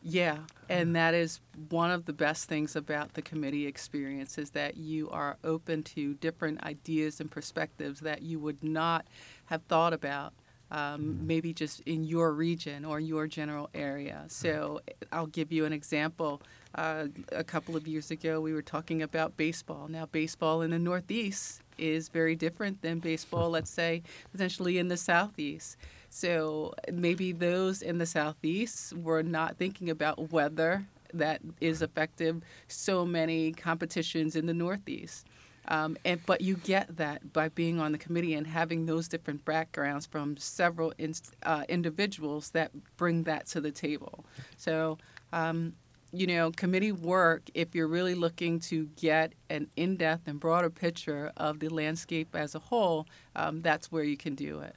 Yeah, 0.00 0.38
and 0.68 0.94
that 0.94 1.14
is 1.14 1.40
one 1.70 1.90
of 1.90 2.04
the 2.04 2.12
best 2.12 2.48
things 2.48 2.76
about 2.76 3.14
the 3.14 3.22
committee 3.22 3.66
experience 3.66 4.38
is 4.38 4.50
that 4.50 4.76
you 4.76 5.10
are 5.10 5.36
open 5.42 5.82
to 5.84 6.14
different 6.14 6.62
ideas 6.62 7.20
and 7.20 7.28
perspectives 7.28 8.00
that 8.00 8.22
you 8.22 8.38
would 8.38 8.62
not 8.62 9.06
have 9.46 9.62
thought 9.64 9.92
about 9.92 10.34
um, 10.70 11.00
mm-hmm. 11.00 11.26
maybe 11.26 11.52
just 11.52 11.80
in 11.80 12.04
your 12.04 12.32
region 12.32 12.84
or 12.84 13.00
your 13.00 13.26
general 13.26 13.70
area. 13.74 14.24
So 14.28 14.80
I'll 15.12 15.26
give 15.26 15.50
you 15.50 15.64
an 15.64 15.72
example. 15.72 16.42
Uh, 16.74 17.06
a 17.32 17.42
couple 17.42 17.76
of 17.76 17.88
years 17.88 18.10
ago, 18.10 18.40
we 18.40 18.52
were 18.52 18.62
talking 18.62 19.02
about 19.02 19.36
baseball. 19.36 19.88
Now, 19.88 20.06
baseball 20.06 20.62
in 20.62 20.70
the 20.70 20.78
Northeast 20.78 21.62
is 21.78 22.08
very 22.08 22.34
different 22.34 22.82
than 22.82 22.98
baseball, 22.98 23.50
let's 23.50 23.70
say, 23.70 24.02
potentially 24.32 24.78
in 24.78 24.88
the 24.88 24.96
Southeast. 24.96 25.76
So 26.10 26.74
maybe 26.92 27.32
those 27.32 27.82
in 27.82 27.98
the 27.98 28.06
Southeast 28.06 28.92
were 28.94 29.22
not 29.22 29.56
thinking 29.56 29.90
about 29.90 30.32
weather 30.32 30.86
that 31.14 31.40
is 31.60 31.82
effective 31.82 32.42
so 32.66 33.04
many 33.04 33.52
competitions 33.52 34.36
in 34.36 34.46
the 34.46 34.54
Northeast. 34.54 35.26
Um, 35.68 35.98
and 36.04 36.24
but 36.24 36.40
you 36.40 36.56
get 36.56 36.96
that 36.96 37.32
by 37.32 37.50
being 37.50 37.78
on 37.78 37.92
the 37.92 37.98
committee 37.98 38.34
and 38.34 38.46
having 38.46 38.86
those 38.86 39.06
different 39.06 39.44
backgrounds 39.44 40.06
from 40.06 40.36
several 40.38 40.94
in, 40.96 41.12
uh, 41.42 41.64
individuals 41.68 42.50
that 42.50 42.70
bring 42.96 43.24
that 43.24 43.46
to 43.48 43.60
the 43.60 43.70
table. 43.70 44.24
So. 44.56 44.98
Um, 45.32 45.74
you 46.12 46.26
know, 46.26 46.50
committee 46.50 46.92
work, 46.92 47.50
if 47.54 47.74
you're 47.74 47.88
really 47.88 48.14
looking 48.14 48.60
to 48.60 48.86
get 48.96 49.32
an 49.50 49.68
in 49.76 49.96
depth 49.96 50.26
and 50.26 50.40
broader 50.40 50.70
picture 50.70 51.32
of 51.36 51.60
the 51.60 51.68
landscape 51.68 52.34
as 52.34 52.54
a 52.54 52.58
whole, 52.58 53.06
um, 53.36 53.60
that's 53.62 53.92
where 53.92 54.04
you 54.04 54.16
can 54.16 54.34
do 54.34 54.60
it. 54.60 54.74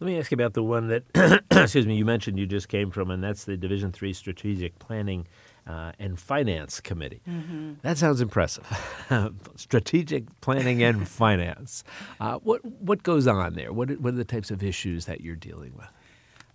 Let 0.00 0.06
me 0.06 0.18
ask 0.18 0.30
you 0.30 0.36
about 0.36 0.54
the 0.54 0.62
one 0.62 0.88
that, 0.88 1.02
excuse 1.50 1.86
me, 1.86 1.96
you 1.96 2.04
mentioned 2.04 2.38
you 2.38 2.46
just 2.46 2.68
came 2.68 2.90
from, 2.90 3.10
and 3.10 3.22
that's 3.22 3.44
the 3.44 3.56
Division 3.56 3.90
Three 3.90 4.12
Strategic 4.12 4.78
Planning 4.78 5.26
uh, 5.66 5.92
and 5.98 6.18
Finance 6.18 6.80
Committee. 6.80 7.20
Mm-hmm. 7.28 7.74
That 7.82 7.98
sounds 7.98 8.20
impressive. 8.20 8.66
Strategic 9.56 10.40
planning 10.40 10.82
and 10.82 11.08
finance. 11.08 11.82
Uh, 12.20 12.38
what 12.38 12.64
what 12.64 13.02
goes 13.02 13.26
on 13.26 13.54
there? 13.54 13.72
What 13.72 14.00
what 14.00 14.14
are 14.14 14.16
the 14.16 14.24
types 14.24 14.50
of 14.50 14.62
issues 14.62 15.06
that 15.06 15.20
you're 15.20 15.36
dealing 15.36 15.74
with? 15.76 15.88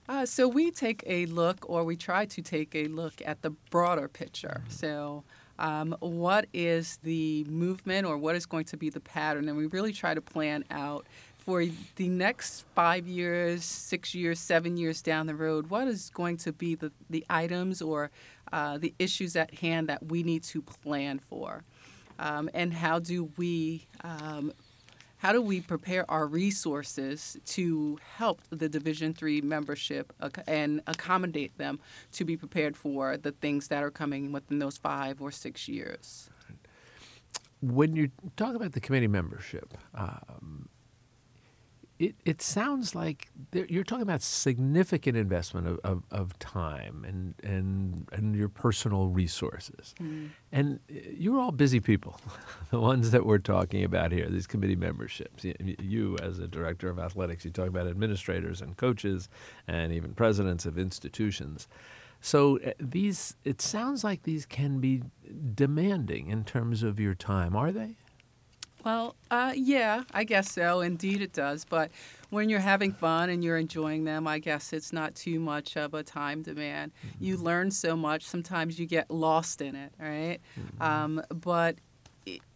Uh, 0.10 0.26
so 0.26 0.48
we 0.48 0.72
take 0.72 1.04
a 1.06 1.26
look, 1.28 1.70
or 1.70 1.84
we 1.84 1.96
try 1.96 2.26
to 2.26 2.42
take 2.42 2.76
a 2.76 2.88
look 2.88 3.14
at 3.26 3.42
the 3.42 3.52
broader 3.70 4.08
picture. 4.08 4.62
Mm-hmm. 4.62 4.72
So. 4.72 5.24
Um, 5.60 5.96
what 6.00 6.48
is 6.52 6.98
the 7.04 7.44
movement 7.44 8.08
or 8.08 8.18
what 8.18 8.36
is 8.36 8.48
going 8.48 8.66
to 8.66 8.76
be 8.76 8.90
the 8.90 9.00
pattern? 9.00 9.48
And 9.48 9.56
we 9.56 9.68
really 9.68 9.94
try 9.94 10.16
to 10.16 10.20
plan 10.20 10.66
out 10.72 11.06
for 11.44 11.66
the 11.98 12.08
next 12.08 12.64
five 12.74 13.06
years, 13.06 13.66
six 13.66 14.16
years, 14.16 14.40
seven 14.40 14.78
years 14.78 15.02
down 15.02 15.28
the 15.28 15.36
road, 15.36 15.70
what 15.70 15.88
is 15.88 16.10
going 16.10 16.38
to 16.38 16.54
be 16.54 16.76
the, 16.76 16.92
the 17.10 17.26
items 17.30 17.82
or 17.82 18.12
uh, 18.54 18.78
the 18.78 18.94
issues 18.98 19.36
at 19.36 19.54
hand 19.56 19.90
that 19.90 20.06
we 20.06 20.24
need 20.24 20.44
to 20.44 20.62
plan 20.62 21.20
for? 21.20 21.64
Um, 22.18 22.50
and 22.54 22.74
how 22.74 23.00
do 23.00 23.30
we 23.36 23.86
um, 24.02 24.54
how 25.24 25.32
do 25.32 25.42
we 25.42 25.62
prepare 25.62 26.04
our 26.12 26.28
resources 26.28 27.38
to 27.46 27.98
help 28.18 28.42
the 28.50 28.68
division 28.68 29.14
3 29.14 29.40
membership 29.40 30.12
and 30.48 30.82
accommodate 30.86 31.58
them 31.58 31.80
to 32.12 32.26
be 32.26 32.36
prepared 32.36 32.76
for 32.76 33.16
the 33.16 33.32
things 33.32 33.70
that 33.70 33.82
are 33.82 33.90
coming 33.90 34.34
within 34.34 34.60
those 34.60 34.78
five 34.78 35.22
or 35.22 35.32
six 35.32 35.70
years? 35.70 36.30
When 37.62 37.96
you 37.96 38.12
talk 38.36 38.54
about 38.54 38.74
the 38.74 38.82
committee 38.82 39.08
membership 39.08 39.78
um, 39.96 40.68
it, 42.00 42.16
it 42.26 42.42
sounds 42.42 42.96
like 42.96 43.30
you're 43.54 43.84
talking 43.84 44.02
about 44.02 44.22
significant 44.22 45.16
investment 45.16 45.68
of, 45.68 45.80
of, 45.84 46.04
of, 46.12 46.40
time 46.40 47.06
and, 47.08 47.36
and, 47.44 48.08
and 48.12 48.36
your 48.36 48.50
personal 48.50 49.08
resources. 49.10 49.94
Mm. 50.02 50.30
And 50.52 50.80
you're 50.88 51.40
all 51.40 51.52
busy 51.52 51.80
people, 51.80 52.20
the 52.72 52.80
ones 52.80 53.12
that 53.12 53.26
we're 53.26 53.38
talking 53.38 53.84
about 53.84 54.12
here, 54.12 54.28
these 54.28 54.48
committee 54.48 54.76
memberships. 54.76 55.46
You, 55.80 56.18
as 56.22 56.40
a 56.40 56.48
director 56.48 56.90
of 56.90 56.98
athletics, 56.98 57.46
you 57.46 57.52
talk 57.52 57.68
about 57.68 57.88
administrators 57.88 58.62
and 58.62 58.76
coaches 58.76 59.30
and 59.68 59.94
even 59.94 60.14
presidents 60.14 60.66
of 60.66 60.80
institutions. 60.80 61.68
So 62.22 62.60
uh, 62.66 62.72
these, 62.80 63.36
it 63.44 63.62
sounds 63.62 64.04
like 64.04 64.24
these 64.24 64.46
can 64.46 64.80
be 64.80 65.04
demanding 65.54 66.30
in 66.30 66.44
terms 66.44 66.82
of 66.82 67.00
your 67.00 67.14
time, 67.14 67.56
are 67.56 67.72
they? 67.72 67.98
Well, 68.84 69.16
uh, 69.32 69.54
yeah, 69.56 70.04
I 70.14 70.24
guess 70.24 70.52
so. 70.52 70.82
Indeed, 70.82 71.22
it 71.22 71.34
does. 71.34 71.66
But 71.66 71.92
when 72.30 72.50
you're 72.50 72.60
having 72.60 72.92
fun 72.92 73.30
and 73.30 73.44
you're 73.44 73.58
enjoying 73.58 74.04
them, 74.04 74.28
I 74.28 74.40
guess 74.40 74.74
it's 74.74 74.92
not 74.92 75.16
too 75.16 75.40
much 75.40 75.78
of 75.78 75.94
a 75.94 76.04
time 76.04 76.42
demand. 76.42 76.92
Mm-hmm. 77.00 77.24
You 77.24 77.38
learn 77.38 77.72
so 77.72 77.96
much. 77.96 78.24
Sometimes 78.24 78.80
you 78.80 78.86
get 78.86 79.10
lost 79.10 79.62
in 79.62 79.76
it, 79.76 79.94
right? 80.00 80.40
Mm-hmm. 80.60 80.82
Um, 80.82 81.22
but 81.30 81.78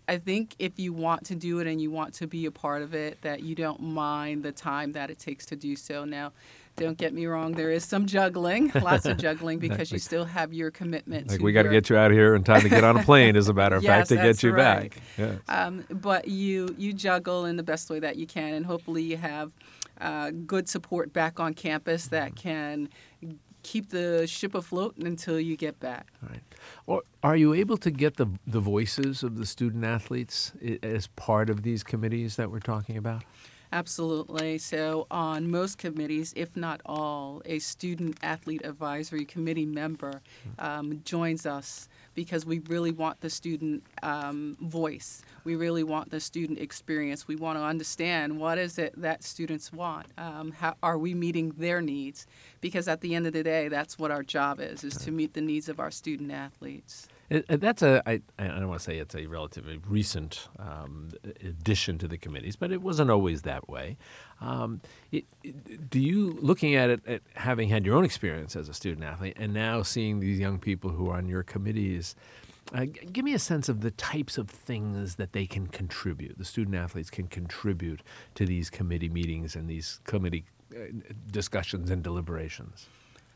I 0.09 0.17
think 0.17 0.55
if 0.57 0.79
you 0.79 0.93
want 0.93 1.25
to 1.25 1.35
do 1.35 1.59
it 1.59 1.67
and 1.67 1.81
you 1.81 1.91
want 1.91 2.13
to 2.15 2.27
be 2.27 2.45
a 2.45 2.51
part 2.51 2.81
of 2.81 2.93
it, 2.93 3.21
that 3.21 3.43
you 3.43 3.55
don't 3.55 3.81
mind 3.81 4.43
the 4.43 4.53
time 4.53 4.93
that 4.93 5.09
it 5.09 5.19
takes 5.19 5.45
to 5.47 5.55
do 5.55 5.75
so. 5.75 6.05
Now, 6.05 6.31
don't 6.77 6.97
get 6.97 7.13
me 7.13 7.25
wrong, 7.25 7.51
there 7.51 7.71
is 7.71 7.83
some 7.83 8.05
juggling, 8.05 8.71
lots 8.81 9.05
of 9.05 9.17
juggling, 9.17 9.59
because 9.59 9.91
you 9.91 9.99
still 9.99 10.25
have 10.25 10.53
your 10.53 10.71
commitment. 10.71 11.29
Like 11.29 11.41
we 11.41 11.51
got 11.51 11.63
to 11.63 11.69
get 11.69 11.89
you 11.89 11.97
out 11.97 12.11
of 12.11 12.17
here 12.17 12.35
in 12.35 12.43
time 12.43 12.61
to 12.61 12.69
get 12.69 12.83
on 12.83 12.97
a 12.97 13.03
plane, 13.03 13.35
as 13.35 13.49
a 13.49 13.53
matter 13.53 13.75
of 13.75 13.83
yes, 13.83 14.07
fact, 14.07 14.09
to 14.09 14.15
get 14.15 14.43
you 14.43 14.51
right. 14.51 14.91
back. 14.91 15.01
Yes. 15.17 15.39
Um, 15.49 15.83
but 15.89 16.27
you 16.27 16.73
you 16.77 16.93
juggle 16.93 17.45
in 17.45 17.57
the 17.57 17.63
best 17.63 17.89
way 17.89 17.99
that 17.99 18.15
you 18.15 18.25
can, 18.25 18.53
and 18.53 18.65
hopefully 18.65 19.03
you 19.03 19.17
have 19.17 19.51
uh, 19.99 20.31
good 20.45 20.69
support 20.69 21.11
back 21.11 21.39
on 21.39 21.53
campus 21.53 22.07
that 22.07 22.35
mm-hmm. 22.35 22.87
can 23.23 23.39
keep 23.63 23.89
the 23.89 24.25
ship 24.27 24.55
afloat 24.55 24.95
until 24.97 25.39
you 25.39 25.57
get 25.57 25.79
back. 25.79 26.07
Right. 26.21 26.41
Or 26.85 27.03
are 27.21 27.35
you 27.35 27.53
able 27.53 27.77
to 27.77 27.91
get 27.91 28.17
the 28.17 28.27
the 28.45 28.59
voices 28.59 29.23
of 29.23 29.37
the 29.37 29.45
student 29.45 29.83
athletes 29.83 30.53
as 30.83 31.07
part 31.07 31.49
of 31.49 31.63
these 31.63 31.83
committees 31.83 32.35
that 32.37 32.51
we're 32.51 32.59
talking 32.59 32.97
about? 32.97 33.23
Absolutely. 33.71 34.57
So, 34.57 35.07
on 35.11 35.51
most 35.51 35.77
committees, 35.77 36.33
if 36.35 36.55
not 36.55 36.81
all, 36.85 37.41
a 37.45 37.59
student 37.59 38.17
athlete 38.23 38.61
advisory 38.63 39.25
committee 39.25 39.65
member 39.65 40.21
um, 40.57 41.01
joins 41.03 41.45
us 41.45 41.89
because 42.15 42.45
we 42.45 42.59
really 42.59 42.91
want 42.91 43.19
the 43.21 43.29
student 43.29 43.83
um, 44.03 44.57
voice. 44.61 45.21
We 45.43 45.55
really 45.55 45.83
want 45.83 46.09
the 46.09 46.19
student 46.19 46.59
experience. 46.59 47.27
We 47.27 47.35
want 47.35 47.59
to 47.59 47.63
understand 47.63 48.39
what 48.39 48.57
is 48.57 48.79
it 48.79 48.93
that 48.97 49.23
students 49.23 49.71
want. 49.71 50.07
Um, 50.17 50.51
how 50.51 50.75
are 50.81 50.97
we 50.97 51.13
meeting 51.13 51.53
their 51.57 51.81
needs? 51.81 52.25
Because 52.61 52.87
at 52.87 53.01
the 53.01 53.15
end 53.15 53.27
of 53.27 53.33
the 53.33 53.43
day, 53.43 53.67
that's 53.67 53.99
what 53.99 54.11
our 54.11 54.23
job 54.23 54.59
is: 54.61 54.83
is 54.83 54.95
to 54.97 55.11
meet 55.11 55.33
the 55.33 55.41
needs 55.41 55.67
of 55.67 55.79
our 55.79 55.91
student 55.91 56.31
athletes. 56.31 57.07
It, 57.29 57.59
that's 57.59 57.81
a 57.81 58.01
I, 58.05 58.21
I 58.39 58.47
don't 58.47 58.69
want 58.69 58.79
to 58.79 58.83
say 58.83 58.99
it's 58.99 59.15
a 59.15 59.25
relatively 59.25 59.79
recent 59.85 60.47
um, 60.59 61.09
addition 61.43 61.97
to 61.97 62.07
the 62.07 62.17
committees, 62.17 62.55
but 62.55 62.71
it 62.71 62.81
wasn't 62.81 63.11
always 63.11 63.41
that 63.41 63.67
way. 63.67 63.97
Um, 64.39 64.81
it, 65.11 65.25
it, 65.43 65.89
do 65.89 65.99
you, 65.99 66.37
looking 66.41 66.75
at 66.75 66.89
it, 66.89 67.01
at 67.05 67.21
having 67.35 67.67
had 67.67 67.85
your 67.85 67.97
own 67.97 68.05
experience 68.05 68.55
as 68.55 68.69
a 68.69 68.73
student 68.73 69.03
athlete, 69.03 69.35
and 69.37 69.53
now 69.53 69.83
seeing 69.83 70.19
these 70.21 70.39
young 70.39 70.57
people 70.57 70.91
who 70.91 71.09
are 71.09 71.17
on 71.17 71.27
your 71.27 71.43
committees, 71.43 72.15
uh, 72.73 72.85
give 73.11 73.25
me 73.25 73.33
a 73.33 73.39
sense 73.39 73.67
of 73.67 73.81
the 73.81 73.91
types 73.91 74.37
of 74.37 74.49
things 74.49 75.15
that 75.15 75.33
they 75.33 75.45
can 75.45 75.67
contribute. 75.67 76.37
The 76.37 76.45
student 76.45 76.77
athletes 76.77 77.09
can 77.09 77.27
contribute 77.27 78.03
to 78.35 78.45
these 78.45 78.69
committee 78.69 79.09
meetings 79.09 79.55
and 79.55 79.69
these 79.69 79.99
committee 80.05 80.45
uh, 80.73 80.85
discussions 81.31 81.89
and 81.89 82.03
deliberations. 82.03 82.87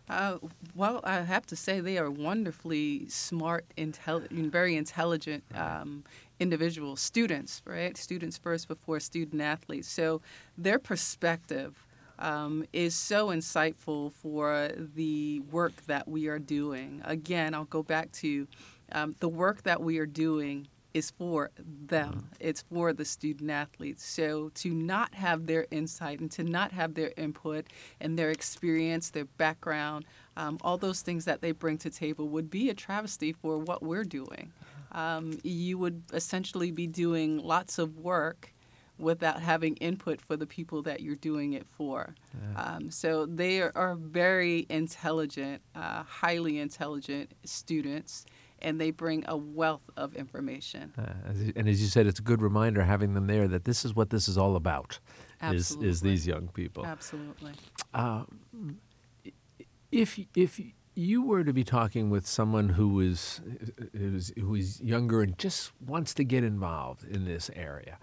Uh, 0.10 0.38
well, 0.76 1.00
I 1.04 1.22
have 1.22 1.46
to 1.48 1.56
say 1.56 1.80
they 1.80 1.98
are 1.98 2.12
wonderfully 2.12 3.08
smart, 3.08 3.66
intelligent, 3.78 4.52
very 4.52 4.76
intelligent 4.76 5.44
um, 5.56 6.04
individuals, 6.40 7.00
students, 7.00 7.62
right? 7.66 7.96
Students 7.96 8.38
first 8.38 8.68
before 8.68 9.00
student 9.00 9.42
athletes. 9.42 9.88
So 9.88 10.22
their 10.58 10.80
perspective 10.80 11.86
um, 12.20 12.66
is 12.74 12.94
so 12.94 13.28
insightful 13.30 14.12
for 14.12 14.70
the 14.96 15.40
work 15.52 15.74
that 15.88 16.08
we 16.08 16.28
are 16.28 16.40
doing. 16.40 17.02
Again, 17.06 17.54
I'll 17.54 17.66
go 17.66 17.84
back 17.84 18.12
to 18.14 18.48
um, 18.92 19.16
the 19.20 19.30
work 19.30 19.64
that 19.64 19.82
we 19.82 19.98
are 19.98 20.06
doing 20.06 20.68
is 20.94 21.12
for 21.12 21.52
them. 21.58 22.30
It's 22.40 22.62
for 22.62 22.94
the 22.94 23.06
student 23.06 23.50
athletes. 23.50 24.06
So 24.06 24.50
to 24.56 24.74
not 24.74 25.14
have 25.14 25.48
their 25.48 25.68
insight 25.72 26.20
and 26.20 26.32
to 26.32 26.44
not 26.44 26.72
have 26.72 26.94
their 26.94 27.12
input 27.18 27.68
and 28.00 28.18
their 28.18 28.30
experience, 28.30 29.10
their 29.10 29.26
background, 29.26 30.06
um, 30.38 30.58
all 30.62 30.78
those 30.78 31.02
things 31.02 31.26
that 31.26 31.42
they 31.42 31.52
bring 31.52 31.78
to 31.80 31.90
table 31.90 32.28
would 32.30 32.50
be 32.50 32.70
a 32.70 32.74
travesty 32.74 33.34
for 33.34 33.58
what 33.58 33.84
we're 33.84 34.04
doing. 34.04 34.52
Um, 34.92 35.40
you 35.44 35.78
would 35.78 36.04
essentially 36.14 36.72
be 36.72 36.88
doing 36.88 37.38
lots 37.38 37.80
of 37.80 37.98
work 37.98 38.54
without 38.98 39.42
having 39.42 39.76
input 39.78 40.22
for 40.22 40.38
the 40.38 40.46
people 40.46 40.84
that 40.84 41.02
you're 41.02 41.16
doing 41.16 41.54
it 41.54 41.66
for. 41.68 42.16
Yeah. 42.34 42.62
Um, 42.62 42.92
so 42.92 43.26
they 43.26 43.62
are, 43.62 43.72
are 43.76 43.96
very 43.96 44.68
intelligent, 44.70 45.62
uh, 45.76 46.04
highly 46.04 46.60
intelligent 46.60 47.32
students, 47.44 48.26
and 48.62 48.80
they 48.80 48.92
bring 48.92 49.24
a 49.28 49.36
wealth 49.38 49.90
of 49.98 50.16
information. 50.16 50.94
Uh, 50.98 51.34
and 51.56 51.68
as 51.68 51.82
you 51.82 51.88
said, 51.88 52.08
it's 52.08 52.20
a 52.20 52.24
good 52.24 52.42
reminder 52.42 52.84
having 52.84 53.14
them 53.14 53.28
there 53.28 53.48
that 53.48 53.66
this 53.66 53.86
is 53.86 53.96
what 53.96 54.10
this 54.10 54.28
is 54.28 54.38
all 54.38 54.56
about. 54.56 55.00
Is, 55.44 55.76
is 55.82 56.02
these 56.02 56.28
young 56.28 56.50
people? 56.50 56.86
Absolutely. 56.86 57.54
Uh, 57.94 58.24
if 59.92 60.20
if 60.36 60.62
you 60.96 61.24
were 61.24 61.44
to 61.44 61.54
be 61.54 61.64
talking 61.64 62.10
with 62.10 62.28
someone 62.28 62.70
who 62.70 63.00
is 63.00 63.42
who 63.94 64.16
is 64.16 64.34
who 64.38 64.56
is 64.56 64.82
younger 64.82 65.22
and 65.22 65.38
just 65.38 65.72
wants 65.86 66.14
to 66.14 66.24
get 66.24 66.44
involved 66.44 67.04
in 67.04 67.26
this 67.26 67.50
area, 67.56 67.98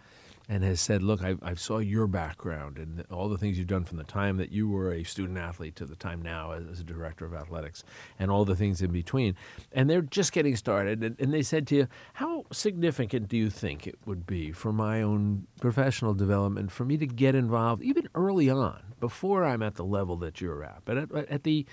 and 0.49 0.65
has 0.65 0.81
said, 0.81 1.03
"Look, 1.03 1.23
I, 1.23 1.37
I, 1.43 1.55
saw 1.55 1.79
your 1.79 2.07
background 2.07 2.79
and 2.79 3.05
all 3.11 3.29
the 3.29 3.37
things 3.37 3.59
you've 3.59 3.67
done 3.67 3.85
from 3.85 3.99
the 3.99 4.05
time 4.05 4.39
that 4.39 4.51
you 4.51 4.69
were 4.69 4.93
a 4.93 5.05
student 5.05 5.37
athlete 5.37 5.77
to 5.77 5.85
the 5.85 5.95
time 5.95 6.23
now 6.23 6.53
as, 6.53 6.67
as 6.67 6.81
a 6.81 6.85
director 6.85 7.27
of 7.27 7.35
athletics, 7.35 7.85
and 8.19 8.31
all 8.31 8.47
the 8.47 8.57
things 8.57 8.81
in 8.81 8.91
between." 8.91 9.37
And 9.73 9.91
they're 9.91 10.01
just 10.01 10.33
getting 10.33 10.57
started, 10.57 11.05
and, 11.05 11.21
and, 11.21 11.35
they 11.35 11.43
said 11.43 11.67
to 11.69 11.77
you, 11.77 11.89
"How 12.15 12.47
significant 12.51 13.29
do 13.29 13.37
you 13.37 13.51
think 13.51 13.87
it 13.87 13.99
would 14.07 14.27
be 14.27 14.51
for 14.53 14.73
my 14.73 15.03
own 15.03 15.47
professional 15.61 16.15
development 16.15 16.73
for 16.73 16.87
me 16.87 16.97
to 16.97 17.07
get 17.07 17.35
involved 17.35 17.83
even 17.83 18.09
early 18.15 18.49
on, 18.49 18.95
before 19.01 19.45
I'm 19.45 19.63
at 19.63 19.75
the 19.75 19.85
level 19.85 20.17
that 20.19 20.41
you're 20.41 20.65
at, 20.65 20.81
but 20.87 20.97
at, 20.97 21.13
at 21.13 21.43
the 21.43 21.67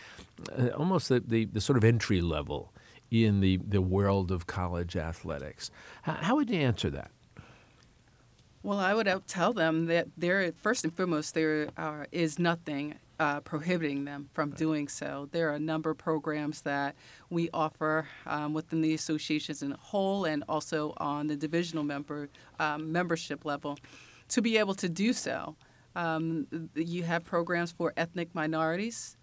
uh, 0.57 0.67
almost 0.69 1.07
the, 1.07 1.21
the, 1.21 1.45
the 1.45 1.61
sort 1.61 1.77
of 1.77 1.83
entry 1.83 2.21
level?" 2.21 2.73
In 3.11 3.39
the, 3.39 3.57
the 3.57 3.83
world 3.83 4.31
of 4.31 4.47
college 4.47 4.97
athletics. 4.97 5.69
How, 6.01 6.13
how 6.13 6.35
would 6.35 6.49
you 6.49 6.57
answer 6.57 6.89
that? 6.89 7.11
Well, 8.65 8.79
I 8.79 8.95
would 8.95 9.07
tell 9.27 9.53
them 9.53 9.85
that 9.85 10.07
there, 10.17 10.51
first 10.63 10.83
and 10.85 10.91
foremost, 10.91 11.35
there 11.35 11.69
uh, 11.77 12.05
is 12.11 12.39
nothing 12.39 12.95
uh, 13.19 13.41
prohibiting 13.41 14.05
them 14.05 14.27
from 14.33 14.49
doing 14.49 14.87
so. 14.87 15.29
There 15.31 15.51
are 15.51 15.53
a 15.53 15.59
number 15.59 15.91
of 15.91 15.99
programs 15.99 16.61
that 16.61 16.95
we 17.29 17.47
offer 17.53 18.07
um, 18.25 18.55
within 18.55 18.81
the 18.81 18.95
associations 18.95 19.61
in 19.61 19.73
a 19.73 19.77
whole 19.77 20.25
and 20.25 20.43
also 20.49 20.95
on 20.97 21.27
the 21.27 21.35
divisional 21.35 21.83
member 21.83 22.27
um, 22.57 22.91
membership 22.91 23.45
level 23.45 23.77
to 24.29 24.41
be 24.41 24.57
able 24.57 24.73
to 24.73 24.89
do 24.89 25.13
so. 25.13 25.55
Um, 25.95 26.47
you 26.73 27.03
have 27.03 27.23
programs 27.23 27.71
for 27.71 27.93
ethnic 27.95 28.33
minorities. 28.33 29.15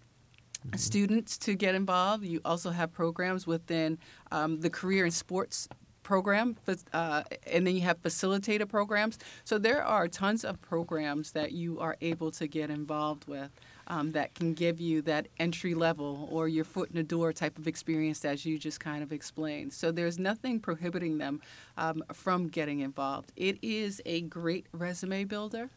Mm-hmm. 0.65 0.77
Students 0.77 1.37
to 1.39 1.55
get 1.55 1.75
involved. 1.75 2.23
You 2.23 2.39
also 2.45 2.69
have 2.69 2.93
programs 2.93 3.45
within 3.45 3.97
um, 4.31 4.61
the 4.61 4.69
career 4.69 5.03
and 5.03 5.13
sports 5.13 5.67
program, 6.03 6.57
uh, 6.93 7.23
and 7.47 7.65
then 7.65 7.75
you 7.75 7.81
have 7.81 8.01
facilitator 8.01 8.67
programs. 8.67 9.17
So 9.43 9.57
there 9.57 9.83
are 9.83 10.07
tons 10.07 10.43
of 10.43 10.61
programs 10.61 11.31
that 11.31 11.51
you 11.51 11.79
are 11.79 11.95
able 12.01 12.31
to 12.31 12.47
get 12.47 12.69
involved 12.69 13.27
with 13.27 13.49
um, 13.87 14.11
that 14.11 14.33
can 14.33 14.53
give 14.53 14.79
you 14.79 15.01
that 15.03 15.27
entry 15.39 15.73
level 15.73 16.27
or 16.31 16.47
your 16.47 16.63
foot 16.63 16.89
in 16.89 16.95
the 16.95 17.03
door 17.03 17.33
type 17.33 17.57
of 17.57 17.67
experience 17.67 18.23
as 18.25 18.45
you 18.45 18.57
just 18.57 18.79
kind 18.79 19.03
of 19.03 19.11
explained. 19.11 19.73
So 19.73 19.91
there's 19.91 20.19
nothing 20.19 20.59
prohibiting 20.59 21.17
them 21.17 21.41
um, 21.77 22.03
from 22.13 22.47
getting 22.47 22.79
involved. 22.81 23.31
It 23.35 23.57
is 23.61 24.01
a 24.05 24.21
great 24.21 24.67
resume 24.71 25.25
builder, 25.25 25.69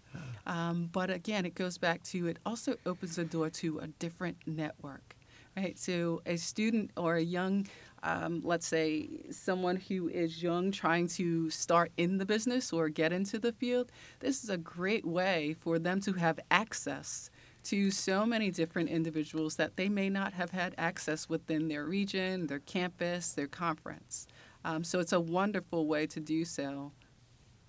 um, 0.47 0.89
but 0.93 1.11
again, 1.11 1.45
it 1.47 1.55
goes 1.55 1.79
back 1.79 2.03
to 2.05 2.29
it 2.29 2.39
also 2.47 2.77
opens 2.85 3.17
the 3.17 3.25
door 3.25 3.51
to 3.51 3.79
a 3.81 3.87
different 3.87 4.37
network. 4.47 5.15
Right, 5.57 5.79
so 5.79 6.21
a 6.27 6.37
student 6.37 6.91
or 6.99 7.17
a 7.17 7.23
young 7.23 7.67
um, 8.07 8.41
let's 8.45 8.67
say, 8.67 9.09
someone 9.31 9.77
who 9.77 10.09
is 10.09 10.41
young 10.41 10.71
trying 10.71 11.09
to 11.09 11.51
start 11.51 11.91
in 11.97 12.19
the 12.19 12.25
business 12.25 12.73
or 12.73 12.89
get 12.89 13.13
into 13.13 13.37
the 13.37 13.51
field, 13.51 13.91
this 14.21 14.45
is 14.45 14.49
a 14.49 14.57
great 14.57 15.05
way 15.05 15.57
for 15.59 15.81
them 15.81 16.01
to 16.03 16.13
have 16.13 16.39
access 16.53 17.31
to 17.65 17.91
so 17.91 18.25
many 18.25 18.53
different 18.53 18.89
individuals 18.91 19.57
that 19.57 19.77
they 19.77 19.89
may 19.89 20.09
not 20.09 20.33
have 20.33 20.53
had 20.53 20.73
access 20.79 21.29
within 21.29 21.67
their 21.67 21.85
region, 21.85 22.47
their 22.47 22.61
campus, 22.61 23.33
their 23.33 23.49
conference. 23.49 24.29
Um, 24.65 24.85
so 24.85 25.01
it's 25.01 25.13
a 25.13 25.19
wonderful 25.19 25.89
way 25.89 26.07
to 26.07 26.21
do 26.21 26.45
so. 26.45 26.93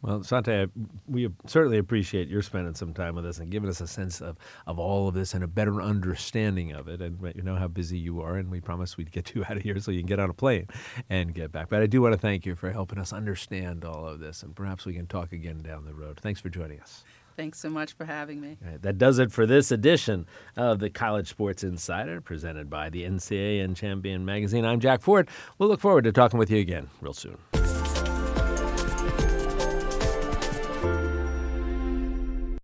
Well, 0.02 0.20
Shante, 0.20 0.70
we 1.08 1.28
certainly 1.48 1.80
appreciate 1.80 2.28
your 2.28 2.44
spending 2.44 2.76
some 2.76 2.94
time 2.94 3.16
with 3.16 3.26
us 3.26 3.40
and 3.40 3.50
giving 3.50 3.68
us 3.68 3.82
a 3.82 3.88
sense 3.88 4.22
of, 4.22 4.38
of 4.68 4.78
all 4.78 5.08
of 5.08 5.16
this 5.16 5.34
and 5.34 5.44
a 5.44 5.48
better 5.48 5.82
understanding 5.82 6.72
of 6.72 6.88
it. 6.88 7.02
And 7.02 7.18
you 7.36 7.42
know 7.42 7.56
how 7.56 7.68
busy 7.68 7.98
you 7.98 8.22
are, 8.22 8.36
and 8.38 8.52
we 8.52 8.62
promised 8.62 8.98
we'd 8.98 9.12
get 9.12 9.34
you 9.36 9.44
out 9.44 9.58
of 9.58 9.64
here 9.64 9.80
so 9.80 9.92
you 9.92 10.00
can 10.00 10.08
get 10.08 10.20
on 10.20 10.30
a 10.30 10.34
plane 10.34 10.68
and 11.10 11.34
get 11.34 11.52
back. 11.52 11.70
But 11.70 11.82
I 11.82 11.88
do 11.88 12.02
want 12.02 12.14
to 12.14 12.20
thank 12.20 12.46
you 12.46 12.56
for 12.56 12.72
helping 12.72 13.00
us 13.00 13.12
understand 13.12 13.86
all 13.86 14.08
of 14.08 14.20
this, 14.20 14.44
and 14.44 14.56
perhaps 14.56 14.86
we 14.86 14.94
can 14.94 15.08
talk 15.08 15.34
again 15.34 15.62
down 15.64 15.86
the 15.86 15.94
road. 15.94 16.20
Thanks 16.22 16.40
for 16.40 16.50
joining 16.50 16.80
us. 16.80 17.04
Thanks 17.36 17.60
so 17.60 17.70
much 17.70 17.94
for 17.94 18.04
having 18.04 18.42
me. 18.42 18.58
Right, 18.66 18.82
that 18.82 18.98
does 18.98 19.20
it 19.20 19.32
for 19.32 19.46
this 19.46 19.72
edition 19.72 20.26
of 20.56 20.80
the 20.80 20.90
College 20.90 21.28
Sports 21.28 21.64
Insider, 21.64 22.20
presented 22.20 22.68
by 22.68 22.90
the 22.90 23.04
NCAA 23.04 23.64
and 23.64 23.76
Champion 23.76 24.26
Magazine. 24.26 24.66
I'm 24.66 24.80
Jack 24.80 25.02
Ford. 25.02 25.30
We'll 25.60 25.70
look 25.70 25.80
forward 25.80 26.06
to 26.06 26.12
talking 26.12 26.40
with 26.40 26.50
you 26.50 26.58
again 26.58 26.90
real 27.00 27.14
soon. 27.14 27.38